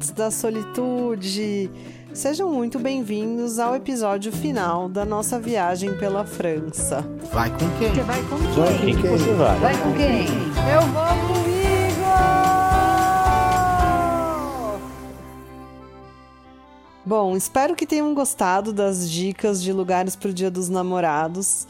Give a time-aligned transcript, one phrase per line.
[0.00, 1.70] amantes da solitude.
[2.14, 7.04] Sejam muito bem-vindos ao episódio final da nossa viagem pela França.
[7.30, 7.94] Vai com quem?
[7.94, 8.94] Você vai com Vai quem?
[8.96, 9.58] com quem você vai?
[9.58, 10.26] Vai com quem?
[10.72, 11.60] Eu vou comigo!
[17.04, 21.66] Bom, espero que tenham gostado das dicas de lugares para o Dia dos Namorados.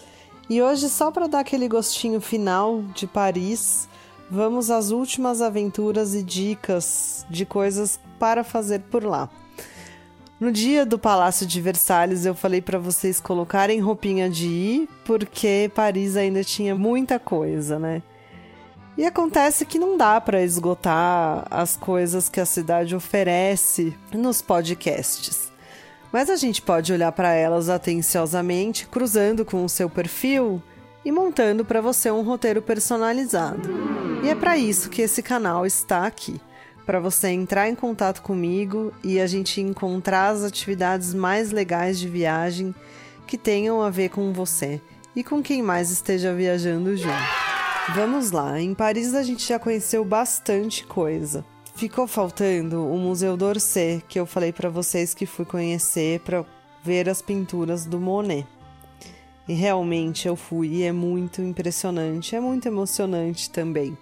[0.49, 3.89] E hoje, só para dar aquele gostinho final de Paris,
[4.31, 9.29] vamos às últimas aventuras e dicas de coisas para fazer por lá.
[10.39, 15.71] No dia do Palácio de Versalhes, eu falei para vocês colocarem roupinha de ir, porque
[15.75, 18.03] Paris ainda tinha muita coisa, né?
[18.97, 25.51] E acontece que não dá para esgotar as coisas que a cidade oferece nos podcasts.
[26.13, 30.63] Mas a gente pode olhar para elas atenciosamente, cruzando com o seu perfil
[31.05, 33.69] e montando para você um roteiro personalizado.
[34.23, 36.41] E é para isso que esse canal está aqui,
[36.91, 42.09] para você entrar em contato comigo e a gente encontrar as atividades mais legais de
[42.09, 42.75] viagem
[43.29, 44.81] que tenham a ver com você
[45.15, 47.15] e com quem mais esteja viajando junto.
[47.95, 51.45] Vamos lá, em Paris a gente já conheceu bastante coisa.
[51.77, 56.45] Ficou faltando o Museu d'Orsay, que eu falei para vocês que fui conhecer para
[56.83, 58.45] ver as pinturas do Monet.
[59.47, 63.97] E realmente eu fui e é muito impressionante, é muito emocionante também.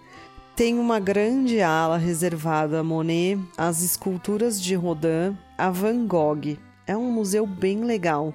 [0.58, 6.58] Tem uma grande ala reservada a Monet, às esculturas de Rodin, a Van Gogh.
[6.84, 8.34] É um museu bem legal.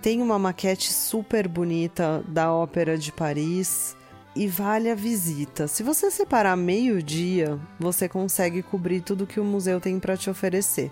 [0.00, 3.94] Tem uma maquete super bonita da Ópera de Paris
[4.34, 5.68] e vale a visita.
[5.68, 10.30] Se você separar meio dia, você consegue cobrir tudo que o museu tem para te
[10.30, 10.90] oferecer.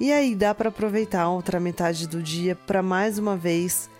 [0.00, 3.90] E aí dá para aproveitar a outra metade do dia para mais uma vez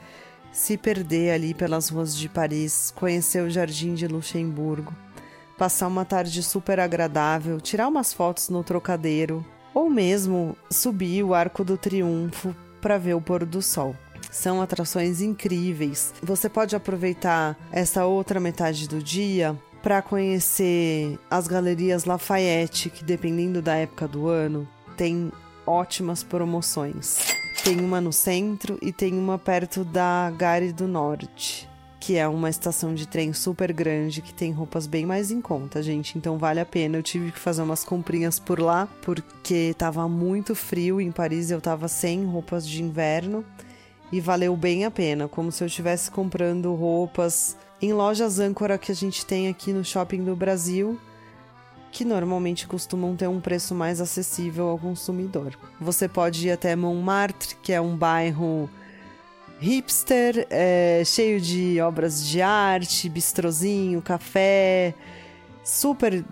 [0.51, 4.95] se perder ali pelas ruas de Paris, conhecer o Jardim de Luxemburgo,
[5.61, 9.45] passar uma tarde super agradável, tirar umas fotos no trocadeiro
[9.75, 13.95] ou mesmo subir o Arco do Triunfo para ver o pôr do sol.
[14.31, 16.15] São atrações incríveis.
[16.23, 23.61] Você pode aproveitar essa outra metade do dia para conhecer as galerias Lafayette, que dependendo
[23.61, 24.67] da época do ano,
[24.97, 25.31] tem
[25.67, 27.19] ótimas promoções.
[27.63, 31.69] Tem uma no centro e tem uma perto da Gare do Norte,
[32.01, 35.83] que é uma estação de trem super grande que tem roupas bem mais em conta,
[35.83, 36.17] gente.
[36.17, 36.97] Então vale a pena.
[36.97, 41.61] Eu tive que fazer umas comprinhas por lá porque tava muito frio em Paris, eu
[41.61, 43.45] tava sem roupas de inverno
[44.11, 48.91] e valeu bem a pena, como se eu estivesse comprando roupas em lojas âncora que
[48.91, 50.99] a gente tem aqui no shopping do Brasil,
[51.93, 55.57] que normalmente costumam ter um preço mais acessível ao consumidor.
[55.81, 58.69] Você pode ir até Montmartre, que é um bairro
[59.61, 64.95] hipster, é, cheio de obras de arte, bistrozinho, café,
[65.63, 66.25] super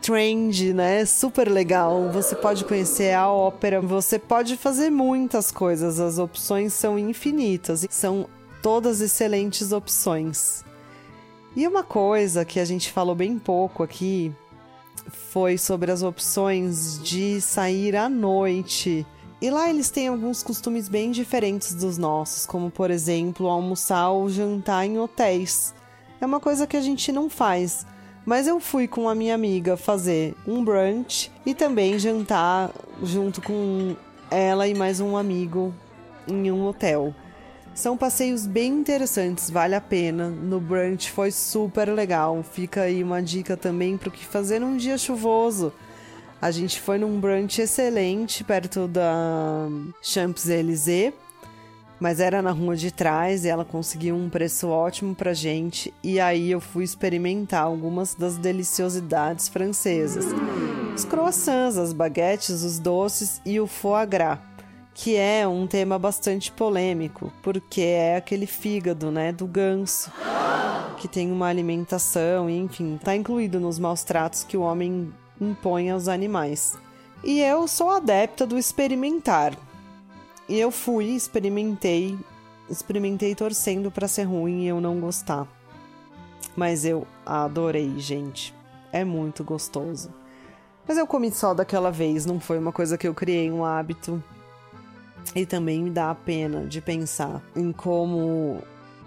[0.00, 1.04] trend, né?
[1.04, 2.10] Super legal.
[2.12, 5.98] Você pode conhecer a ópera, você pode fazer muitas coisas.
[5.98, 8.28] As opções são infinitas são
[8.62, 10.64] todas excelentes opções.
[11.56, 14.32] E uma coisa que a gente falou bem pouco aqui
[15.30, 19.06] foi sobre as opções de sair à noite.
[19.40, 24.28] E lá eles têm alguns costumes bem diferentes dos nossos, como por exemplo almoçar ou
[24.28, 25.72] jantar em hotéis.
[26.20, 27.86] É uma coisa que a gente não faz.
[28.26, 32.70] Mas eu fui com a minha amiga fazer um brunch e também jantar
[33.02, 33.96] junto com
[34.28, 35.72] ela e mais um amigo
[36.26, 37.14] em um hotel.
[37.74, 40.28] São passeios bem interessantes, vale a pena.
[40.28, 42.42] No brunch foi super legal.
[42.42, 45.72] Fica aí uma dica também para o que fazer num dia chuvoso.
[46.40, 49.68] A gente foi num brunch excelente perto da
[50.02, 51.12] Champs-Élysées
[52.00, 55.92] mas era na rua de trás e ela conseguiu um preço ótimo pra gente.
[56.02, 60.26] E aí eu fui experimentar algumas das deliciosidades francesas:
[60.94, 64.38] os croissants, as baguetes, os doces e o foie gras,
[64.94, 70.12] que é um tema bastante polêmico, porque é aquele fígado, né, do ganso,
[70.98, 76.08] que tem uma alimentação, enfim, tá incluído nos maus tratos que o homem impõe aos
[76.08, 76.76] animais.
[77.22, 79.56] E eu sou adepta do experimentar.
[80.48, 82.18] E eu fui, experimentei,
[82.70, 85.46] experimentei torcendo para ser ruim e eu não gostar.
[86.56, 88.54] Mas eu adorei, gente.
[88.92, 90.10] É muito gostoso.
[90.86, 94.22] Mas eu comi só daquela vez, não foi uma coisa que eu criei um hábito.
[95.34, 98.62] E também me dá a pena de pensar em como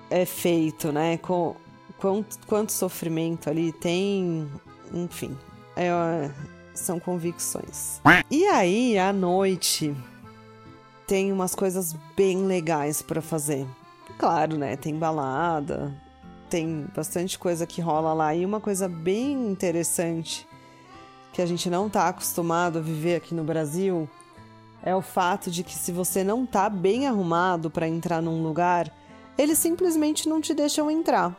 [0.09, 1.17] é feito, né?
[1.17, 1.55] Com,
[1.97, 4.47] quanto, quanto sofrimento ali tem.
[4.93, 5.35] Enfim,
[5.87, 6.31] é,
[6.73, 7.99] são convicções.
[8.29, 9.95] E aí, à noite,
[11.07, 13.67] tem umas coisas bem legais para fazer.
[14.17, 14.75] Claro, né?
[14.75, 15.93] Tem balada,
[16.49, 18.35] tem bastante coisa que rola lá.
[18.35, 20.47] E uma coisa bem interessante
[21.33, 24.09] que a gente não está acostumado a viver aqui no Brasil
[24.83, 28.91] é o fato de que se você não tá bem arrumado para entrar num lugar,
[29.37, 31.35] eles simplesmente não te deixam entrar.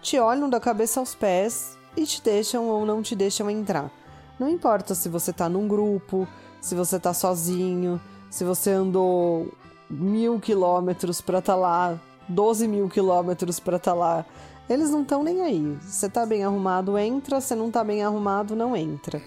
[0.00, 3.90] Te olham da cabeça aos pés e te deixam ou não te deixam entrar.
[4.38, 6.26] Não importa se você tá num grupo,
[6.60, 8.00] se você tá sozinho,
[8.30, 9.52] se você andou
[9.88, 14.24] mil quilômetros estar tá lá, 12 mil quilômetros estar tá lá.
[14.68, 15.78] Eles não estão nem aí.
[15.82, 17.40] Você tá bem arrumado, entra.
[17.40, 19.22] Se não tá bem arrumado, não entra.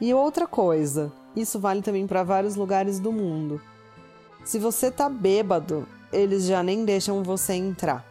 [0.00, 3.60] E outra coisa, isso vale também para vários lugares do mundo.
[4.44, 8.04] Se você tá bêbado, eles já nem deixam você entrar.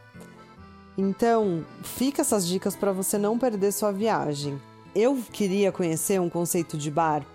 [0.98, 4.62] Então, fica essas dicas para você não perder sua viagem.
[4.94, 7.26] Eu queria conhecer um conceito de bar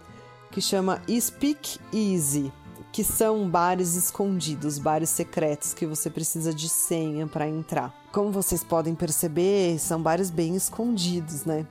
[0.51, 2.53] que chama Speak Easy,
[2.93, 7.95] que são bares escondidos, bares secretos que você precisa de senha para entrar.
[8.13, 11.67] Como vocês podem perceber, são bares bem escondidos, né?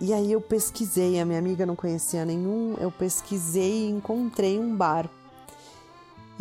[0.00, 4.76] E aí eu pesquisei, a minha amiga não conhecia nenhum, eu pesquisei e encontrei um
[4.76, 5.10] bar.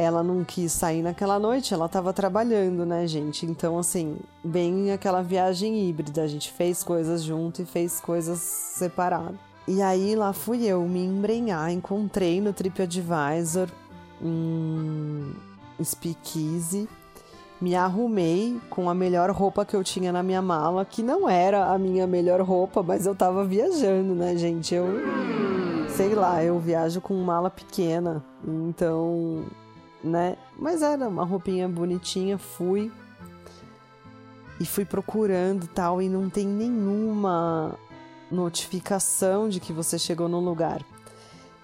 [0.02, 3.46] Ela não quis sair naquela noite, ela estava trabalhando, né, gente?
[3.46, 6.24] Então, assim, bem aquela viagem híbrida.
[6.24, 9.36] A gente fez coisas junto e fez coisas separadas.
[9.68, 13.68] E aí lá fui eu me embrenhar, encontrei no TripAdvisor
[14.22, 15.34] um
[15.84, 16.88] speakeasy
[17.62, 21.74] me arrumei com a melhor roupa que eu tinha na minha mala, que não era
[21.74, 24.74] a minha melhor roupa, mas eu tava viajando, né, gente?
[24.74, 24.86] Eu
[25.90, 29.44] sei lá, eu viajo com mala pequena, então,
[30.04, 30.38] né?
[30.58, 32.92] Mas era uma roupinha bonitinha, fui
[34.60, 37.78] e fui procurando tal e não tem nenhuma
[38.32, 40.86] notificação de que você chegou no lugar.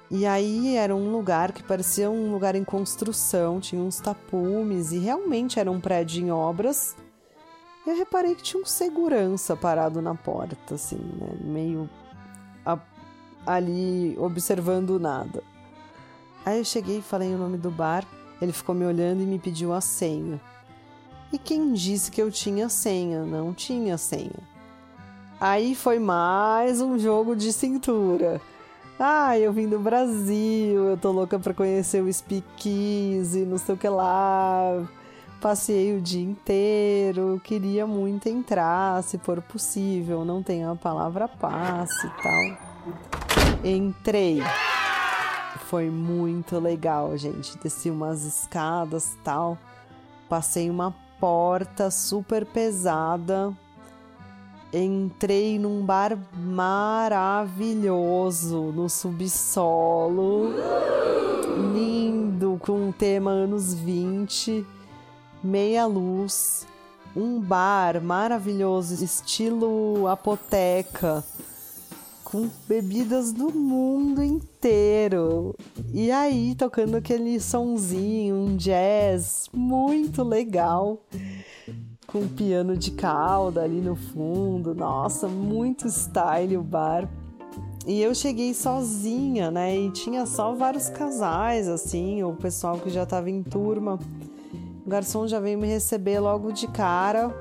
[0.10, 5.00] E aí era um lugar que parecia um lugar em construção, tinha uns tapumes e
[5.00, 6.96] realmente era um prédio em obras.
[7.86, 11.38] E eu reparei que tinha um segurança parado na porta, assim, né?
[11.42, 11.90] Meio
[12.66, 12.80] a,
[13.46, 15.44] ali observando nada.
[16.46, 18.06] Aí eu cheguei e falei o nome do bar,
[18.42, 20.40] ele ficou me olhando e me pediu a senha.
[21.32, 23.24] E quem disse que eu tinha senha?
[23.24, 24.56] Não tinha senha.
[25.40, 28.42] Aí foi mais um jogo de cintura.
[28.98, 33.78] Ah, eu vim do Brasil, eu tô louca pra conhecer o Speakeasy, não sei o
[33.78, 34.88] que lá.
[35.42, 42.08] Passei o dia inteiro, queria muito entrar, se for possível, não tenho a palavra passe
[42.08, 42.58] e tal.
[43.64, 44.42] Entrei.
[45.70, 47.58] Foi muito legal, gente.
[47.58, 49.58] Desci umas escadas tal.
[50.30, 53.54] Passei uma porta super pesada
[54.78, 57.84] entrei num bar maravilhoso
[58.74, 60.54] no subsolo,
[61.74, 64.68] lindo, com um tema anos 20,
[65.42, 66.68] meia luz,
[67.16, 71.24] um bar maravilhoso, estilo apoteca,
[72.36, 75.56] com bebidas do mundo inteiro.
[75.94, 81.00] E aí, tocando aquele sonzinho, um jazz muito legal
[82.06, 84.76] com um piano de cauda ali no fundo.
[84.76, 87.10] Nossa, muito style o bar.
[87.88, 89.74] E eu cheguei sozinha, né?
[89.74, 93.98] E tinha só vários casais, assim, o pessoal que já estava em turma.
[94.86, 97.34] O garçom já veio me receber logo de cara,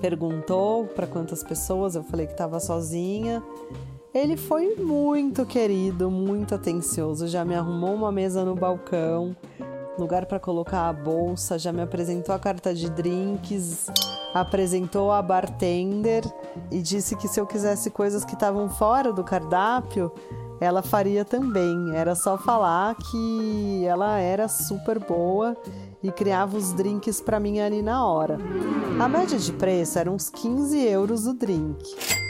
[0.00, 3.40] perguntou para quantas pessoas, eu falei que estava sozinha.
[4.14, 9.34] Ele foi muito querido, muito atencioso, já me arrumou uma mesa no balcão,
[9.98, 13.86] lugar para colocar a bolsa, já me apresentou a carta de drinks,
[14.34, 16.24] apresentou a bartender
[16.70, 20.12] e disse que se eu quisesse coisas que estavam fora do cardápio,
[20.60, 21.96] ela faria também.
[21.96, 25.56] Era só falar que ela era super boa
[26.02, 28.36] e criava os drinks para mim ali na hora.
[29.00, 32.21] A média de preço era uns 15 euros o drink.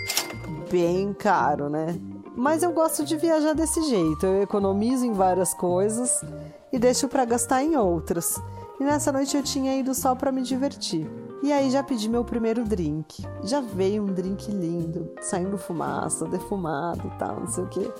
[0.72, 2.00] Bem caro, né?
[2.34, 4.24] Mas eu gosto de viajar desse jeito.
[4.24, 6.24] Eu economizo em várias coisas
[6.72, 8.40] e deixo para gastar em outras.
[8.80, 11.06] E nessa noite eu tinha ido só para me divertir.
[11.42, 13.22] E aí já pedi meu primeiro drink.
[13.42, 17.92] Já veio um drink lindo, saindo fumaça, defumado, tal, não sei o quê.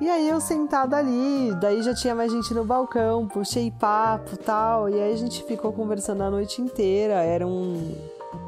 [0.00, 4.88] E aí eu sentada ali, daí já tinha mais gente no balcão, puxei papo, tal,
[4.88, 7.22] e aí a gente ficou conversando a noite inteira.
[7.22, 7.78] Eram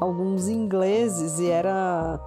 [0.01, 2.19] alguns ingleses e era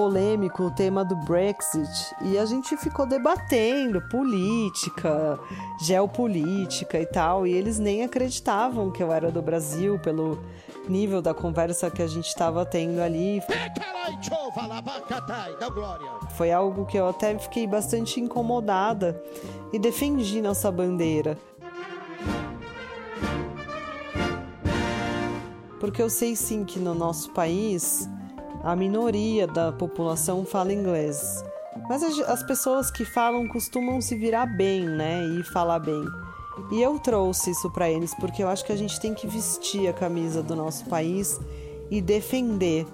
[0.00, 5.38] polêmico o tema do Brexit e a gente ficou debatendo política,
[5.78, 10.42] geopolítica e tal, e eles nem acreditavam que eu era do Brasil pelo
[10.88, 13.42] nível da conversa que a gente estava tendo ali.
[16.30, 19.22] Foi algo que eu até fiquei bastante incomodada
[19.70, 21.36] e defendi nossa bandeira.
[25.78, 28.08] Porque eu sei sim que no nosso país
[28.62, 31.44] a minoria da população fala inglês.
[31.88, 35.24] Mas as pessoas que falam costumam se virar bem, né?
[35.38, 36.04] E falar bem.
[36.70, 39.88] E eu trouxe isso para eles porque eu acho que a gente tem que vestir
[39.88, 41.40] a camisa do nosso país
[41.90, 42.86] e defender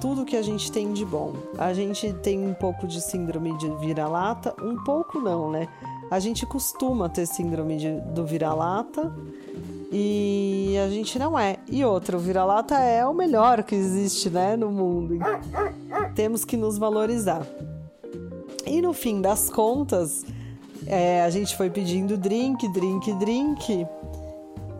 [0.00, 1.34] tudo que a gente tem de bom.
[1.56, 5.68] A gente tem um pouco de síndrome de vira-lata, um pouco não, né?
[6.10, 9.14] A gente costuma ter síndrome de, do vira-lata
[9.90, 11.56] e a gente não é.
[11.70, 15.18] E outra, o vira-lata é o melhor que existe, né, no mundo.
[16.14, 17.46] Temos que nos valorizar.
[18.66, 20.26] E no fim das contas,
[20.86, 23.86] é, a gente foi pedindo drink, drink, drink.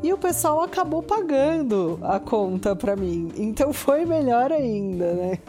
[0.03, 3.33] E o pessoal acabou pagando a conta para mim.
[3.37, 5.39] Então foi melhor ainda, né?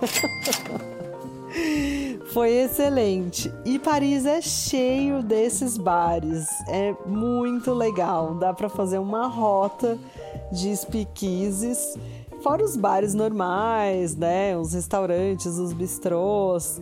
[2.33, 3.51] foi excelente.
[3.65, 6.48] E Paris é cheio desses bares.
[6.67, 8.36] É muito legal.
[8.36, 9.98] Dá para fazer uma rota
[10.51, 11.95] de speakeasies.
[12.41, 14.57] Fora os bares normais, né?
[14.57, 16.79] Os restaurantes, os bistrôs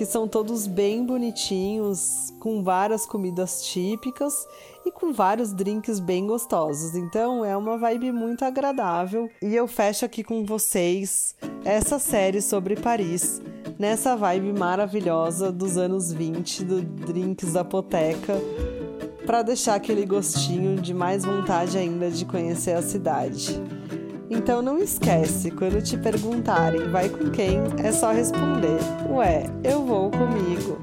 [0.00, 4.48] que são todos bem bonitinhos, com várias comidas típicas
[4.86, 6.94] e com vários drinks bem gostosos.
[6.94, 9.28] Então é uma vibe muito agradável.
[9.42, 11.34] E eu fecho aqui com vocês
[11.66, 13.42] essa série sobre Paris,
[13.80, 18.34] nessa vibe maravilhosa dos anos 20 do Drinks Apoteca,
[19.24, 23.58] para deixar aquele gostinho de mais vontade ainda de conhecer a cidade.
[24.28, 30.10] Então não esquece, quando te perguntarem vai com quem, é só responder: Ué, eu vou
[30.10, 30.78] comigo.